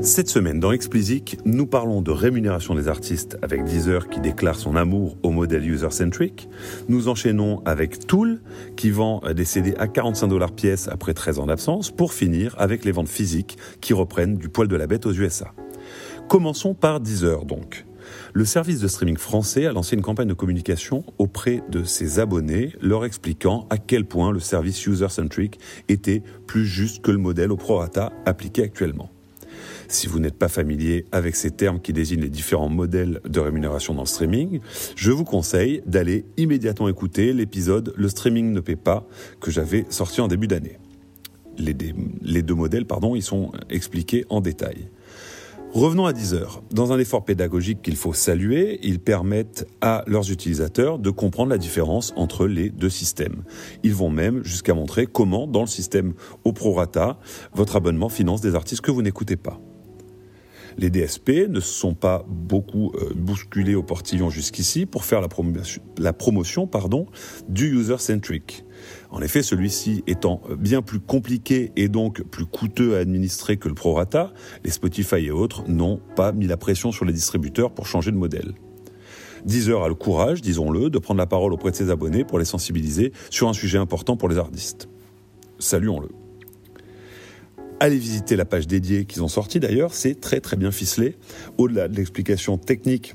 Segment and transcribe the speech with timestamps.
[0.00, 4.76] Cette semaine, dans Explicit, nous parlons de rémunération des artistes avec Deezer qui déclare son
[4.76, 6.48] amour au modèle user-centric.
[6.88, 8.40] Nous enchaînons avec Tool
[8.76, 12.84] qui vend des CD à 45 dollars pièce après 13 ans d'absence pour finir avec
[12.84, 15.52] les ventes physiques qui reprennent du poil de la bête aux USA.
[16.28, 17.84] Commençons par Deezer donc.
[18.34, 22.72] Le service de streaming français a lancé une campagne de communication auprès de ses abonnés,
[22.80, 25.58] leur expliquant à quel point le service user-centric
[25.88, 29.10] était plus juste que le modèle au prorata appliqué actuellement.
[29.88, 33.94] Si vous n'êtes pas familier avec ces termes qui désignent les différents modèles de rémunération
[33.94, 34.60] dans le streaming,
[34.96, 39.06] je vous conseille d'aller immédiatement écouter l'épisode Le streaming ne paie pas
[39.40, 40.78] que j'avais sorti en début d'année.
[41.58, 41.74] Les,
[42.42, 44.88] deux modèles, pardon, sont expliqués en détail.
[45.72, 46.62] Revenons à Deezer.
[46.70, 51.58] Dans un effort pédagogique qu'il faut saluer, ils permettent à leurs utilisateurs de comprendre la
[51.58, 53.44] différence entre les deux systèmes.
[53.82, 57.18] Ils vont même jusqu'à montrer comment, dans le système au prorata,
[57.52, 59.60] votre abonnement finance des artistes que vous n'écoutez pas.
[60.78, 66.68] Les DSP ne sont pas beaucoup euh, bousculés au portillon jusqu'ici pour faire la promotion,
[67.48, 68.64] du user-centric.
[69.10, 73.74] En effet, celui-ci étant bien plus compliqué et donc plus coûteux à administrer que le
[73.74, 74.32] prorata,
[74.64, 78.16] les Spotify et autres n'ont pas mis la pression sur les distributeurs pour changer de
[78.16, 78.52] modèle.
[79.44, 82.44] Deezer a le courage, disons-le, de prendre la parole auprès de ses abonnés pour les
[82.44, 84.88] sensibiliser sur un sujet important pour les artistes.
[85.58, 86.08] Saluons-le.
[87.80, 91.16] Allez visiter la page dédiée qu'ils ont sortie d'ailleurs, c'est très très bien ficelé.
[91.58, 93.14] Au-delà de l'explication technique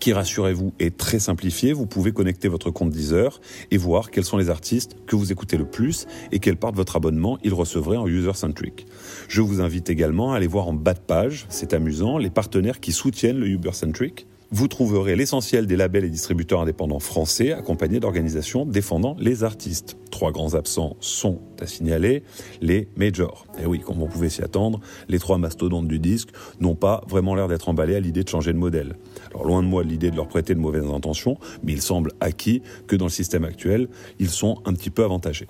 [0.00, 3.40] qui, rassurez-vous, est très simplifiée, vous pouvez connecter votre compte Deezer
[3.70, 6.76] et voir quels sont les artistes que vous écoutez le plus et quelle part de
[6.76, 8.86] votre abonnement ils recevraient en user-centric.
[9.28, 12.80] Je vous invite également à aller voir en bas de page, c'est amusant, les partenaires
[12.80, 18.64] qui soutiennent le user-centric vous trouverez l'essentiel des labels et distributeurs indépendants français accompagnés d'organisations
[18.64, 19.96] défendant les artistes.
[20.12, 22.22] Trois grands absents sont à signaler,
[22.60, 23.48] les majors.
[23.60, 26.28] Et oui, comme on pouvait s'y attendre, les trois mastodontes du disque
[26.60, 28.94] n'ont pas vraiment l'air d'être emballés à l'idée de changer de modèle.
[29.32, 32.62] Alors loin de moi l'idée de leur prêter de mauvaises intentions, mais il semble acquis
[32.86, 33.88] que dans le système actuel,
[34.20, 35.48] ils sont un petit peu avantagés.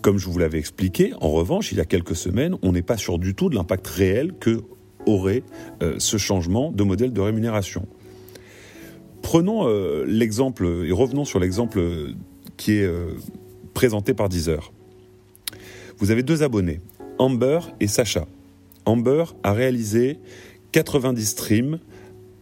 [0.00, 2.96] Comme je vous l'avais expliqué, en revanche, il y a quelques semaines, on n'est pas
[2.96, 4.62] sûr du tout de l'impact réel que
[5.10, 5.42] aurait
[5.82, 7.86] euh, ce changement de modèle de rémunération.
[9.22, 11.80] Prenons euh, l'exemple et revenons sur l'exemple
[12.56, 13.14] qui est euh,
[13.74, 14.72] présenté par Deezer.
[15.98, 16.80] Vous avez deux abonnés,
[17.18, 18.26] Amber et Sacha.
[18.86, 20.18] Amber a réalisé
[20.72, 21.78] 90 streams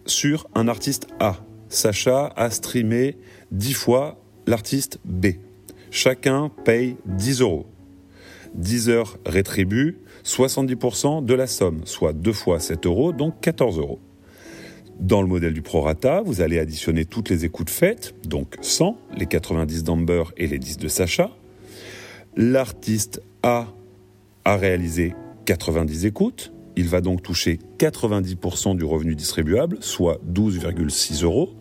[0.06, 1.36] sur un artiste A.
[1.68, 3.16] Sacha a streamé
[3.50, 5.26] 10 fois l'artiste B.
[5.90, 7.66] Chacun paye 10 euros.
[8.54, 14.00] Deezer rétribue 70% de la somme, soit 2 fois 7 euros, donc 14 euros.
[15.00, 19.26] Dans le modèle du prorata, vous allez additionner toutes les écoutes faites, donc 100, les
[19.26, 21.30] 90 d'Amber et les 10 de Sacha.
[22.36, 23.68] L'artiste A
[24.44, 26.52] a réalisé 90 écoutes.
[26.74, 31.54] Il va donc toucher 90% du revenu distribuable, soit 12,6 euros.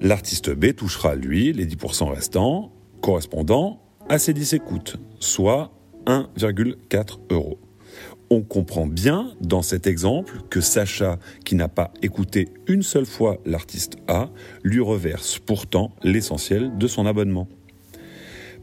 [0.00, 5.72] L'artiste B touchera, lui, les 10% restants, correspondant à ses 10 écoutes, soit
[6.06, 7.58] 1,4 euros.
[8.28, 13.38] On comprend bien dans cet exemple que Sacha, qui n'a pas écouté une seule fois
[13.44, 14.30] l'artiste A,
[14.64, 17.48] lui reverse pourtant l'essentiel de son abonnement.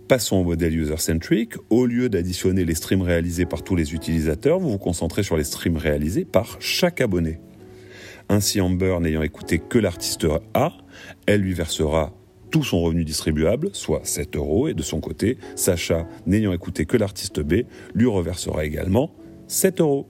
[0.10, 1.54] Passons au modèle user-centric.
[1.70, 5.46] Au lieu d'additionner les streams réalisés par tous les utilisateurs, vous vous concentrez sur les
[5.46, 7.40] streams réalisés par chaque abonné.
[8.28, 10.74] Ainsi, Amber n'ayant écouté que l'artiste A,
[11.26, 12.14] elle lui versera
[12.54, 16.98] tout son revenu distribuable, soit 7 euros, et de son côté, Sacha, n'ayant écouté que
[16.98, 17.64] l'artiste B,
[17.96, 19.12] lui reversera également
[19.48, 20.08] 7 euros.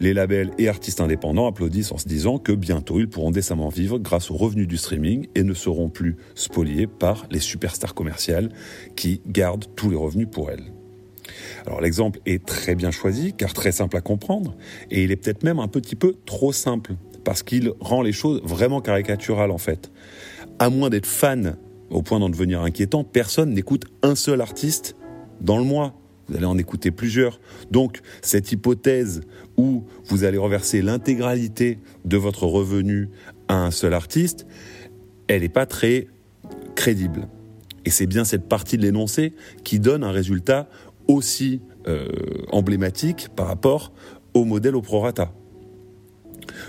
[0.00, 3.98] Les labels et artistes indépendants applaudissent en se disant que bientôt ils pourront décemment vivre
[3.98, 8.48] grâce aux revenus du streaming et ne seront plus spoliés par les superstars commerciales
[8.96, 10.72] qui gardent tous les revenus pour elles.
[11.66, 14.56] Alors l'exemple est très bien choisi car très simple à comprendre
[14.90, 18.40] et il est peut-être même un petit peu trop simple parce qu'il rend les choses
[18.42, 19.90] vraiment caricaturales en fait
[20.60, 21.56] à moins d'être fan
[21.88, 24.94] au point d'en devenir inquiétant, personne n'écoute un seul artiste
[25.40, 25.96] dans le mois.
[26.28, 27.40] Vous allez en écouter plusieurs.
[27.72, 29.22] Donc, cette hypothèse
[29.56, 33.08] où vous allez reverser l'intégralité de votre revenu
[33.48, 34.46] à un seul artiste,
[35.26, 36.06] elle n'est pas très
[36.76, 37.26] crédible.
[37.84, 39.32] Et c'est bien cette partie de l'énoncé
[39.64, 40.68] qui donne un résultat
[41.08, 42.06] aussi euh,
[42.52, 43.92] emblématique par rapport
[44.34, 45.32] au modèle au prorata.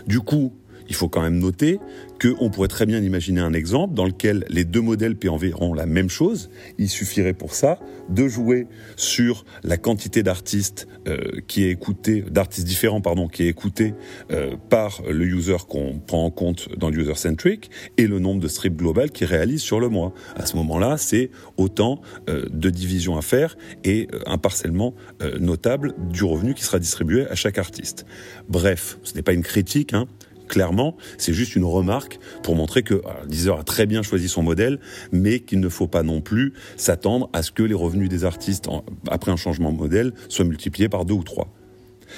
[0.07, 0.53] Du coup,
[0.91, 1.79] il faut quand même noter
[2.21, 5.85] qu'on pourrait très bien imaginer un exemple dans lequel les deux modèles paient environ la
[5.85, 6.49] même chose.
[6.77, 7.79] Il suffirait pour ça
[8.09, 8.67] de jouer
[8.97, 13.93] sur la quantité d'artistes euh, qui est écouté, d'artistes différents pardon, qui est écouté
[14.31, 18.41] euh, par le user qu'on prend en compte dans le user centric et le nombre
[18.41, 20.13] de strips global qu'il réalise sur le mois.
[20.35, 23.55] À ce moment-là, c'est autant euh, de divisions à faire
[23.85, 24.93] et un parcellement
[25.39, 28.05] notable du revenu qui sera distribué à chaque artiste.
[28.49, 29.93] Bref, ce n'est pas une critique.
[29.93, 30.07] Hein,
[30.51, 34.79] clairement, c'est juste une remarque pour montrer que Deezer a très bien choisi son modèle,
[35.13, 38.67] mais qu'il ne faut pas non plus s'attendre à ce que les revenus des artistes,
[39.09, 41.47] après un changement de modèle, soient multipliés par deux ou trois.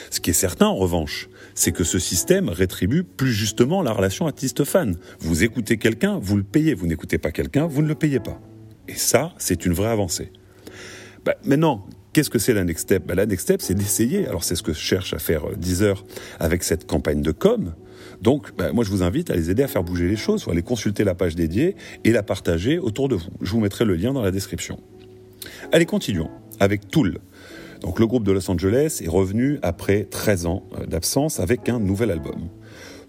[0.09, 4.25] Ce qui est certain, en revanche, c'est que ce système rétribue plus justement la relation
[4.25, 4.97] artiste-fan.
[5.19, 6.73] Vous écoutez quelqu'un, vous le payez.
[6.73, 8.41] Vous n'écoutez pas quelqu'un, vous ne le payez pas.
[8.87, 10.31] Et ça, c'est une vraie avancée.
[11.23, 13.07] Bah, maintenant, Qu'est-ce que c'est la next step?
[13.07, 14.27] Bah, La next step, c'est d'essayer.
[14.27, 16.05] Alors c'est ce que cherche à faire euh, Deezer
[16.39, 17.73] avec cette campagne de com.
[18.23, 20.51] Donc, bah, moi, je vous invite à les aider à faire bouger les choses, à
[20.51, 21.75] aller consulter la page dédiée
[22.05, 23.29] et la partager autour de vous.
[23.41, 24.79] Je vous mettrai le lien dans la description.
[25.73, 26.29] Allez, continuons
[26.61, 27.19] avec Tool.
[27.81, 31.81] Donc, le groupe de Los Angeles est revenu après 13 ans euh, d'absence avec un
[31.81, 32.47] nouvel album.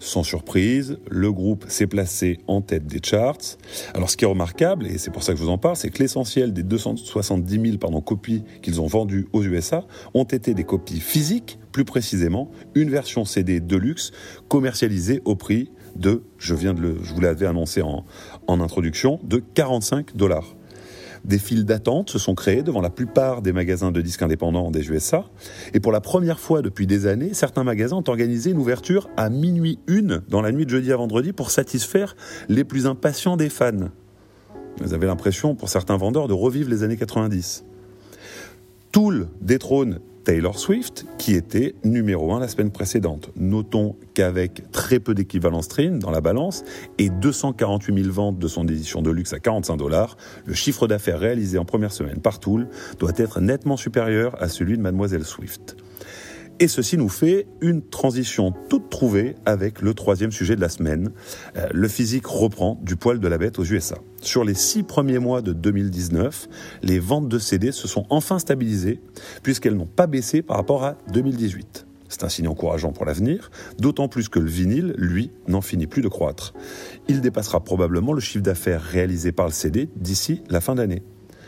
[0.05, 3.57] Sans surprise, le groupe s'est placé en tête des charts.
[3.95, 5.89] Alors ce qui est remarquable, et c'est pour ça que je vous en parle, c'est
[5.89, 10.63] que l'essentiel des 270 000 pardon, copies qu'ils ont vendues aux USA ont été des
[10.63, 14.11] copies physiques, plus précisément une version CD Deluxe
[14.47, 18.05] commercialisée au prix de, je viens de le, je vous l'avais annoncé en,
[18.45, 20.55] en introduction, de 45 dollars.
[21.25, 24.87] Des files d'attente se sont créées devant la plupart des magasins de disques indépendants des
[24.89, 25.25] USA.
[25.73, 29.31] Et pour la première fois depuis des années, certains magasins ont organisé une ouverture à
[29.31, 32.15] minuit une dans la nuit de jeudi à vendredi pour satisfaire
[32.47, 33.89] les plus impatients des fans.
[34.81, 37.65] Vous avez l'impression, pour certains vendeurs, de revivre les années 90.
[38.91, 43.29] Tool détrône Taylor Swift, qui était numéro 1 la semaine précédente.
[43.35, 46.63] Notons qu'avec très peu d'équivalent stream dans la balance
[46.97, 51.19] et 248 000 ventes de son édition de luxe à 45 dollars, le chiffre d'affaires
[51.19, 52.67] réalisé en première semaine par Tool
[52.99, 55.77] doit être nettement supérieur à celui de Mademoiselle Swift.
[56.61, 61.11] Et ceci nous fait une transition toute trouvée avec le troisième sujet de la semaine.
[61.57, 63.97] Euh, le physique reprend du poil de la bête aux USA.
[64.21, 66.47] Sur les six premiers mois de 2019,
[66.81, 69.01] les ventes de CD se sont enfin stabilisées
[69.43, 71.87] puisqu'elles n'ont pas baissé par rapport à 2018.
[72.07, 76.01] C'est un signe encourageant pour l'avenir, d'autant plus que le vinyle, lui, n'en finit plus
[76.01, 76.53] de croître.
[77.09, 81.03] Il dépassera probablement le chiffre d'affaires réalisé par le CD d'ici la fin d'année.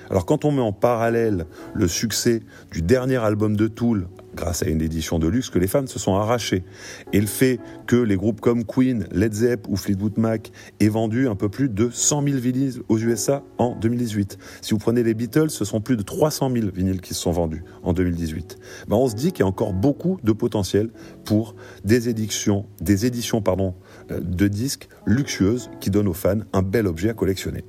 [0.10, 4.08] Alors quand on met en parallèle le succès du dernier album de Tool
[4.38, 6.64] grâce à une édition de luxe que les fans se sont arrachés.
[7.12, 11.28] Et le fait que les groupes comme Queen, Led Zepp ou Fleetwood Mac aient vendu
[11.28, 14.38] un peu plus de 100 000 vinyles aux USA en 2018.
[14.62, 17.32] Si vous prenez les Beatles, ce sont plus de 300 000 vinyles qui se sont
[17.32, 18.58] vendus en 2018.
[18.88, 20.90] Ben on se dit qu'il y a encore beaucoup de potentiel
[21.26, 23.74] pour des éditions, des éditions pardon,
[24.12, 27.66] euh, de disques luxueuses qui donnent aux fans un bel objet à collectionner.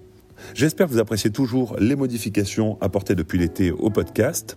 [0.55, 4.57] J'espère que vous appréciez toujours les modifications apportées depuis l'été au podcast.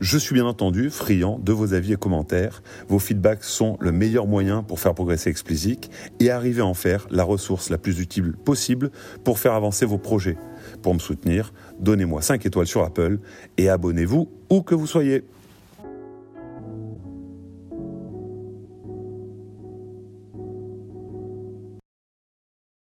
[0.00, 2.62] Je suis bien entendu friand de vos avis et commentaires.
[2.88, 5.90] Vos feedbacks sont le meilleur moyen pour faire progresser Explicit
[6.20, 8.90] et arriver à en faire la ressource la plus utile possible
[9.24, 10.36] pour faire avancer vos projets.
[10.82, 13.18] Pour me soutenir, donnez-moi 5 étoiles sur Apple
[13.56, 15.24] et abonnez-vous où que vous soyez.